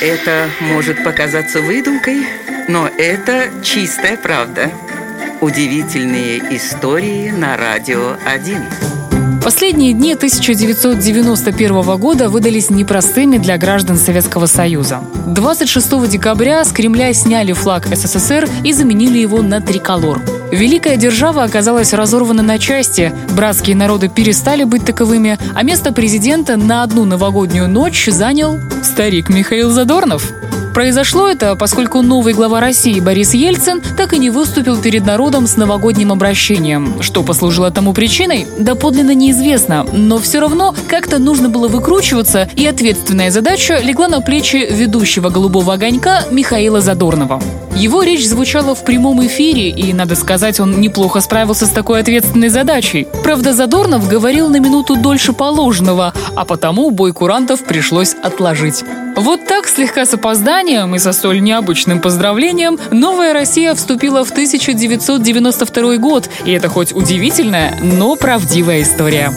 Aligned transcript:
Это 0.00 0.50
может 0.60 1.02
показаться 1.04 1.62
выдумкой, 1.62 2.26
но 2.68 2.86
это 2.86 3.48
чистая 3.62 4.18
правда. 4.18 4.70
Удивительные 5.40 6.38
истории 6.54 7.30
на 7.30 7.56
радио 7.56 8.16
1. 8.26 9.40
Последние 9.42 9.94
дни 9.94 10.12
1991 10.12 11.96
года 11.98 12.28
выдались 12.28 12.68
непростыми 12.68 13.38
для 13.38 13.56
граждан 13.56 13.96
Советского 13.96 14.46
Союза. 14.46 15.02
26 15.26 16.08
декабря 16.08 16.64
с 16.64 16.72
Кремля 16.72 17.14
сняли 17.14 17.52
флаг 17.52 17.86
СССР 17.86 18.48
и 18.64 18.72
заменили 18.72 19.18
его 19.18 19.40
на 19.40 19.62
триколор. 19.62 20.20
Великая 20.52 20.96
держава 20.96 21.42
оказалась 21.42 21.92
разорвана 21.92 22.42
на 22.42 22.58
части, 22.58 23.12
братские 23.34 23.76
народы 23.76 24.08
перестали 24.08 24.64
быть 24.64 24.84
таковыми, 24.84 25.38
а 25.54 25.62
место 25.62 25.92
президента 25.92 26.56
на 26.56 26.82
одну 26.82 27.04
новогоднюю 27.04 27.68
ночь 27.68 28.06
занял 28.06 28.58
старик 28.82 29.28
Михаил 29.28 29.70
Задорнов. 29.70 30.32
Произошло 30.72 31.26
это, 31.26 31.56
поскольку 31.56 32.02
новый 32.02 32.34
глава 32.34 32.60
России 32.60 33.00
Борис 33.00 33.32
Ельцин 33.32 33.80
так 33.96 34.12
и 34.12 34.18
не 34.18 34.28
выступил 34.28 34.76
перед 34.76 35.06
народом 35.06 35.46
с 35.46 35.56
новогодним 35.56 36.12
обращением. 36.12 37.02
Что 37.02 37.22
послужило 37.22 37.70
тому 37.70 37.94
причиной, 37.94 38.46
доподлинно 38.58 39.14
неизвестно, 39.14 39.86
но 39.90 40.18
все 40.18 40.38
равно 40.38 40.76
как-то 40.86 41.18
нужно 41.18 41.48
было 41.48 41.66
выкручиваться, 41.66 42.48
и 42.56 42.66
ответственная 42.66 43.30
задача 43.30 43.78
легла 43.78 44.06
на 44.08 44.20
плечи 44.20 44.68
ведущего 44.70 45.30
«Голубого 45.30 45.72
огонька» 45.72 46.24
Михаила 46.30 46.82
Задорнова. 46.82 47.40
Его 47.76 48.02
речь 48.02 48.26
звучала 48.26 48.74
в 48.74 48.84
прямом 48.84 49.24
эфире, 49.26 49.68
и, 49.68 49.92
надо 49.92 50.16
сказать, 50.16 50.60
он 50.60 50.80
неплохо 50.80 51.20
справился 51.20 51.66
с 51.66 51.70
такой 51.70 52.00
ответственной 52.00 52.48
задачей. 52.48 53.06
Правда, 53.22 53.52
Задорнов 53.52 54.08
говорил 54.08 54.48
на 54.48 54.58
минуту 54.60 54.96
дольше 54.96 55.34
положенного, 55.34 56.14
а 56.34 56.46
потому 56.46 56.90
бой 56.90 57.12
курантов 57.12 57.64
пришлось 57.64 58.14
отложить. 58.14 58.82
Вот 59.14 59.46
так, 59.46 59.68
слегка 59.68 60.06
с 60.06 60.14
опозданием 60.14 60.94
и 60.94 60.98
со 60.98 61.12
столь 61.12 61.42
необычным 61.42 62.00
поздравлением, 62.00 62.78
новая 62.92 63.34
Россия 63.34 63.74
вступила 63.74 64.24
в 64.24 64.30
1992 64.30 65.96
год, 65.98 66.30
и 66.46 66.52
это 66.52 66.70
хоть 66.70 66.94
удивительная, 66.94 67.78
но 67.82 68.16
правдивая 68.16 68.80
история. 68.80 69.30